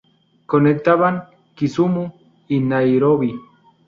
Conectaban 0.47 1.17
Kisumu 1.55 2.05
y 2.47 2.59
Nairobi. 2.59 3.31